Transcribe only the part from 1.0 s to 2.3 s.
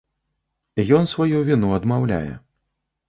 сваю віну адмаўляе.